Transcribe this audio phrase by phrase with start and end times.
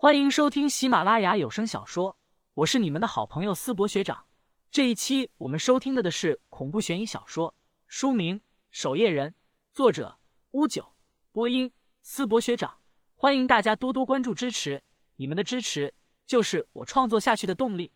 [0.00, 2.16] 欢迎收听喜马拉雅有声小说，
[2.54, 4.26] 我是你们的好朋友思博学长。
[4.70, 7.52] 这一期我们收听的的是恐怖悬疑小说，
[7.88, 8.38] 书名
[8.70, 9.30] 《守夜人》，
[9.72, 10.16] 作者
[10.52, 10.94] 乌九，
[11.32, 12.78] 播音思博学长。
[13.16, 14.80] 欢迎大家多多关注支持，
[15.16, 15.92] 你们的支持
[16.28, 17.90] 就是我创作下去的动力。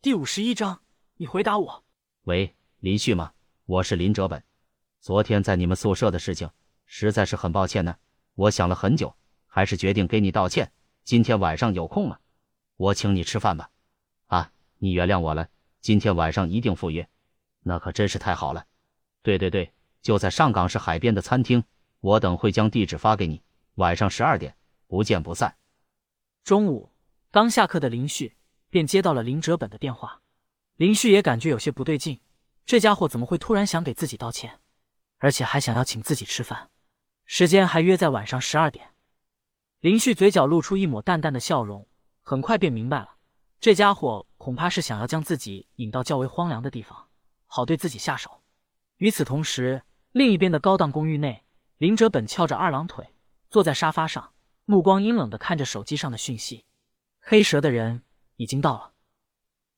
[0.00, 0.80] 第五十一章，
[1.16, 1.84] 你回答我。
[2.22, 3.34] 喂，林旭吗？
[3.66, 4.42] 我是林哲本。
[5.02, 6.48] 昨天在你们宿舍的事情，
[6.86, 7.94] 实在是很抱歉呢。
[8.36, 9.14] 我想了很久，
[9.46, 10.72] 还是决定给你道歉。
[11.10, 12.20] 今天晚上有空吗？
[12.76, 13.68] 我请你吃饭吧。
[14.28, 15.48] 啊，你原谅我了。
[15.80, 17.08] 今天晚上一定赴约，
[17.64, 18.64] 那可真是太好了。
[19.20, 21.64] 对对对，就在上港市海边的餐厅。
[21.98, 23.42] 我等会将地址发给你。
[23.74, 24.54] 晚上十二点，
[24.86, 25.56] 不见不散。
[26.44, 26.92] 中午
[27.32, 28.36] 刚下课的林旭
[28.68, 30.22] 便接到了林哲本的电话。
[30.76, 32.20] 林旭也感觉有些不对劲，
[32.64, 34.60] 这家伙怎么会突然想给自己道歉，
[35.18, 36.70] 而且还想要请自己吃饭？
[37.24, 38.90] 时间还约在晚上十二点，
[39.80, 41.88] 林旭嘴角露出一抹淡淡的笑容，
[42.20, 43.16] 很快便明白了，
[43.60, 47.08] 这家伙恐怕是想要将自己引到较为荒凉的地方，
[47.46, 48.42] 好对自己下手。
[48.98, 49.82] 与此同时，
[50.12, 51.44] 另一边的高档公寓内，
[51.78, 53.14] 林哲本翘着二郎腿
[53.48, 54.34] 坐在沙发上，
[54.66, 56.66] 目光阴冷的看着手机上的讯息。
[57.18, 58.02] 黑蛇的人
[58.36, 58.92] 已经到了，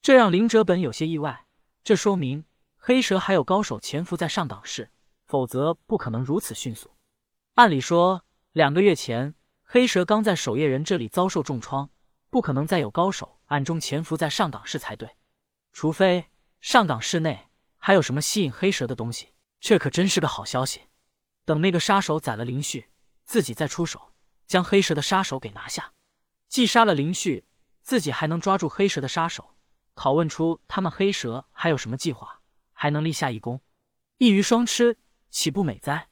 [0.00, 1.46] 这让林哲本有些意外，
[1.84, 2.44] 这说明
[2.76, 4.90] 黑蛇还有高手潜伏在上港市，
[5.28, 6.90] 否则不可能如此迅速。
[7.54, 9.36] 按理说，两个月前
[9.74, 11.88] 黑蛇刚在守夜人这里遭受重创，
[12.28, 15.16] 不可能再有高手暗中潜伏在上港市才对。
[15.72, 16.26] 除非
[16.60, 17.48] 上港市内
[17.78, 20.82] 还有什么吸引黑蛇的东西，这可真是个好消息。
[21.46, 22.90] 等那个杀手宰了林旭，
[23.24, 24.12] 自己再出手
[24.46, 25.94] 将黑蛇的杀手给拿下。
[26.50, 27.46] 既杀了林旭，
[27.80, 29.54] 自己还能抓住黑蛇的杀手，
[29.94, 32.42] 拷问出他们黑蛇还有什么计划，
[32.74, 33.62] 还能立下一功，
[34.18, 34.98] 一鱼双吃，
[35.30, 36.08] 岂不美哉？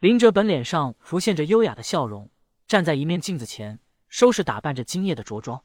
[0.00, 2.28] 林哲本脸上浮现着优雅的笑容，
[2.66, 3.78] 站在一面镜子前，
[4.08, 5.62] 收拾打扮着今夜的着装。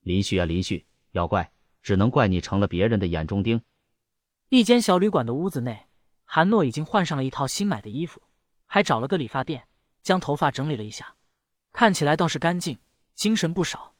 [0.00, 3.62] 林旭啊，林旭，要怪只能怪你成了别人的眼中钉。
[4.48, 5.86] 一间小旅馆的屋子内，
[6.24, 8.22] 韩诺已经换上了一套新买的衣服，
[8.66, 9.68] 还找了个理发店，
[10.02, 11.14] 将头发整理了一下，
[11.72, 12.78] 看起来倒是干净，
[13.14, 13.94] 精神不少。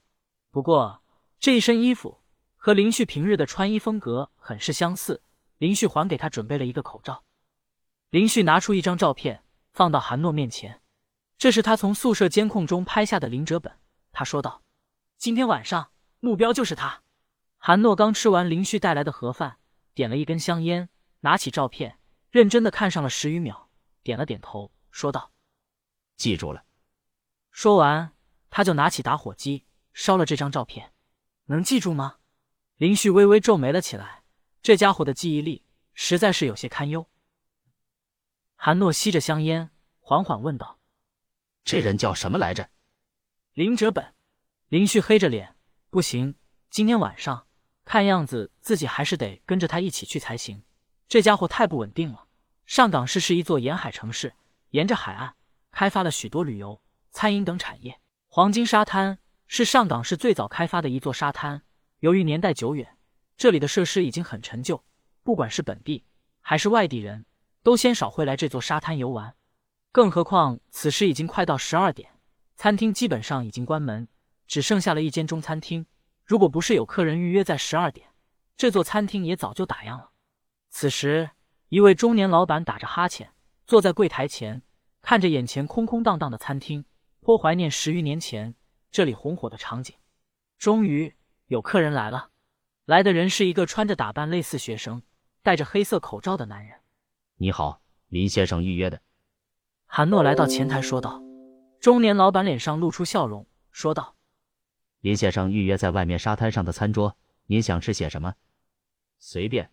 [0.51, 1.03] 不过
[1.39, 2.21] 这一身衣服
[2.57, 5.23] 和林旭平日的穿衣风格很是相似。
[5.59, 7.23] 林旭还给他准备了一个口罩。
[8.09, 9.45] 林旭拿出一张照片。
[9.73, 10.80] 放到韩诺面前，
[11.41, 13.81] 这是他从宿舍监控中拍下的林哲本。
[14.13, 14.63] 他说道
[15.17, 17.03] ：“今天晚上目标就是他。”
[17.57, 19.57] 韩诺刚吃完林旭带来的盒饭，
[19.95, 20.91] 点了一根香烟，
[21.21, 23.71] 拿起照片，认真的看上了十余秒，
[24.03, 25.33] 点了点头，说道
[26.19, 26.65] ：“记住了。”
[27.51, 28.13] 说完，
[28.51, 29.65] 他就拿起打火机
[29.95, 30.93] 烧了这张照片。
[31.47, 32.17] 能记住吗？
[32.77, 34.25] 林旭微微皱眉了起来，
[34.61, 35.65] 这家伙的记忆力
[35.95, 37.09] 实在是有些堪忧。
[38.57, 39.71] 韩诺吸着香烟，
[40.01, 40.79] 缓缓问道
[41.71, 42.69] ：“这人叫什么来着？”
[43.55, 44.13] 林哲本。
[44.67, 45.55] 林旭黑着脸
[45.89, 46.35] ：“不行，
[46.69, 47.47] 今天晚上
[47.85, 50.65] 看样子自己还是得跟着他一起去才行。
[51.07, 52.27] 这家伙太不稳定了。
[52.67, 54.35] 上港市是一座沿海城市，
[54.71, 55.37] 沿着海岸
[55.71, 56.81] 开发了许多旅游、
[57.13, 58.01] 餐饮等产业。
[58.27, 61.63] 黄金沙滩是上港市最早开发的一座沙滩，
[62.01, 62.97] 由于年代久远，
[63.37, 64.83] 这里的设施已经很陈旧，
[65.23, 66.05] 不管是本地
[66.41, 67.27] 还是外地人。”
[67.63, 69.35] 都鲜少会来这座沙滩游玩，
[69.93, 72.13] 更何况此时已经快到十二点，
[72.55, 74.07] 餐厅基本上已经关门，
[74.47, 75.85] 只剩下了一间中餐厅。
[76.25, 78.09] 如果不是有客人预约在十二点，
[78.57, 80.13] 这座餐厅也早就打烊了。
[80.69, 81.31] 此时，
[81.71, 83.33] 一位中年老板打着哈欠，
[83.67, 84.63] 坐在柜台前，
[85.03, 86.85] 看着眼前空空荡荡的餐厅，
[87.19, 88.55] 颇怀念十余年前
[88.93, 89.97] 这里红火的场景。
[90.57, 91.13] 终于
[91.47, 92.31] 有客人来了，
[92.85, 95.03] 来的人是一个穿着打扮类似学生、
[95.43, 96.79] 戴着黑色口罩的男人。
[97.39, 99.03] 你好，林先生预约的。
[99.93, 101.21] 韩诺来到前台说道。
[101.81, 104.15] 中年老板脸上露出笑容，说道
[105.03, 108.35] ：“林先生预约在外面沙滩上的餐桌，您想吃些什么？
[109.19, 109.73] 随便。”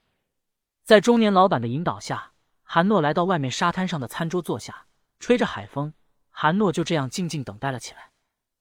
[0.84, 2.32] 在中年老板的引导下，
[2.64, 4.88] 韩诺来到外面沙滩上的餐桌坐下，
[5.20, 5.94] 吹着海风，
[6.32, 8.10] 韩诺就这样静静等待了起来。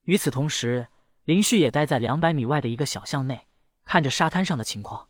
[0.02, 0.88] 与此同时，
[1.24, 3.46] 林旭也待在两百米外的一个小巷内，
[3.86, 5.08] 看着沙滩上的情况。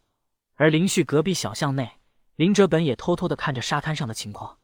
[0.54, 1.90] 而林旭隔壁小巷内。
[2.36, 4.58] 林哲本也偷偷的看着沙滩上的情况，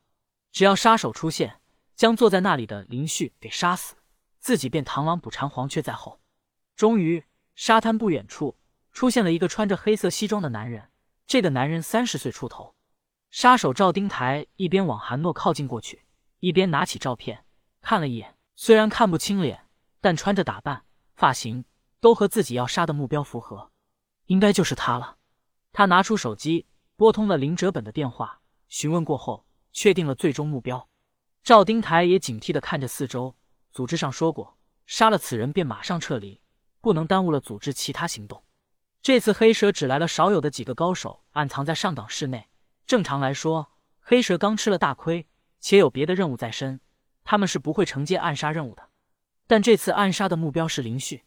[0.52, 1.61] 只要杀手出现，
[1.94, 3.94] 将坐在那里的林旭给杀死，
[4.38, 6.20] 自己便螳螂捕蝉，黄雀在后。
[6.74, 7.24] 终于，
[7.54, 8.58] 沙滩不远处
[8.92, 10.90] 出现了一个穿着黑色西装的男人，
[11.26, 12.74] 这个男人三十岁出头。
[13.30, 16.04] 杀手赵丁台一边往韩诺靠近过去，
[16.40, 17.44] 一边拿起照片
[17.80, 19.68] 看了一眼，虽然看不清脸，
[20.00, 20.84] 但穿着打扮、
[21.14, 21.64] 发型
[22.00, 23.70] 都和自己要杀的目标符合，
[24.26, 25.16] 应该就是他了。
[25.72, 26.66] 他拿出手机。
[26.94, 30.88] 拨通了林哲本的电话，询问过后，确定了最终目标。
[31.44, 33.34] 赵丁台也警惕的看着四周，
[33.72, 34.56] 组织上说过，
[34.86, 36.40] 杀了此人便马上撤离，
[36.80, 38.44] 不能耽误了组织其他行动。
[39.02, 42.48] 这次黑蛇只来了少有的几个高手，暗藏在上党室内。
[42.86, 45.26] 正常来说，黑蛇刚吃了大亏，
[45.58, 46.80] 且有别的任务在身，
[47.24, 48.90] 他们是不会承接暗杀任务的。
[49.48, 51.24] 但这次暗杀的目标是林旭。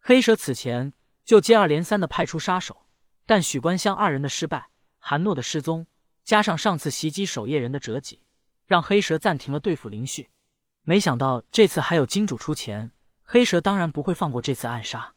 [0.00, 2.86] 黑蛇此前就接二连三的派出杀手，
[3.26, 5.86] 但许关香二人的失败，韩诺的失踪，
[6.24, 8.22] 加上上次袭击守夜人的折戟，
[8.70, 10.30] 让黑蛇暂停了对付林旭。
[10.82, 12.92] 没想到这次还有金主出钱，
[13.24, 15.16] 黑蛇当然不会放过这次暗杀。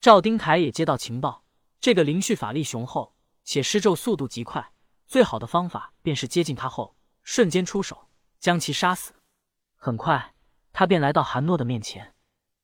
[0.00, 1.42] 赵丁台也接到情报，
[1.80, 4.72] 这个林旭法力雄厚，且施咒速度极快。
[5.08, 6.94] 最好的方法便是接近他后，
[7.24, 8.08] 瞬间出手
[8.38, 9.14] 将其杀死。
[9.74, 10.32] 很快，
[10.72, 12.14] 他便来到韩诺的面前。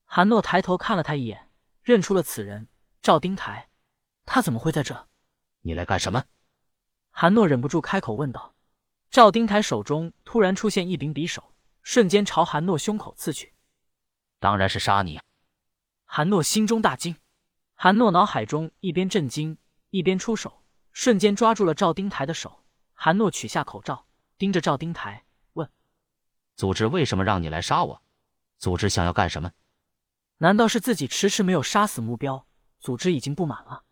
[0.04, 1.50] 韩诺抬头看了他一眼，
[1.82, 2.68] 认出了此人
[3.02, 3.70] 赵丁台。
[4.24, 5.08] 他怎么会在这？
[5.62, 6.26] 你来干什么？
[7.10, 8.54] 韩诺忍不住开口问道。
[9.16, 13.54] 赵丁台手中突然出现一柄匕首，瞬间朝韩诺胸口刺去。
[14.38, 15.18] 当然是杀你！
[16.04, 17.16] 韩诺心中大惊。
[17.74, 19.56] 韩诺脑海中一边震惊，
[19.88, 20.62] 一边出手。
[20.92, 25.24] 瞬间抓住了赵丁台的手，韩诺取下口罩，盯着赵丁台
[25.54, 25.66] 问
[26.54, 28.02] ：“组织为什么让你来杀我？
[28.58, 29.50] 组织想要干什么？
[30.36, 32.46] 难道是自己迟迟没有杀死目标，
[32.80, 33.84] 组织已经不满了？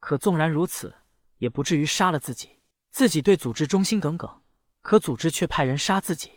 [0.00, 0.94] 可纵然如此，
[1.38, 2.60] 也不至于杀了自己。
[2.90, 4.42] 自己对组织忠心耿耿，
[4.86, 6.30] 可组织却派人杀自己。”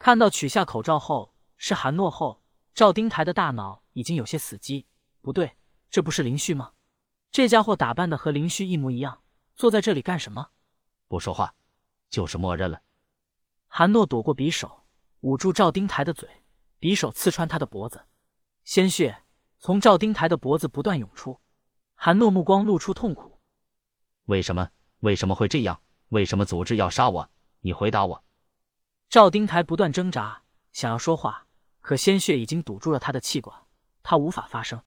[0.00, 2.42] 看到取下口罩后是韩诺后，
[2.72, 4.86] 赵丁台的大脑已经有些死机。
[5.20, 5.58] 不对，
[5.90, 6.72] 这不是林旭吗？
[7.30, 9.20] 这家伙打扮的和林旭一模一样。
[9.54, 10.48] 坐在这里干什么？
[11.08, 11.54] 不说话，
[12.08, 12.80] 就是默认了。
[13.66, 14.84] 韩诺躲过匕首，
[15.20, 16.28] 捂住赵丁台的嘴，
[16.80, 18.06] 匕首刺穿他的脖子，
[18.64, 19.22] 鲜血
[19.58, 21.38] 从赵丁台的脖子不断涌出。
[21.94, 23.40] 韩诺目光露出痛苦。
[24.24, 24.70] 为什么？
[25.00, 25.80] 为什么会这样？
[26.08, 27.30] 为什么组织要杀我？
[27.64, 28.24] 你回答我。
[29.08, 31.46] 赵丁台不断挣扎，想要说话，
[31.80, 33.58] 可鲜血已经堵住了他的气管，
[34.02, 34.82] 他无法发声。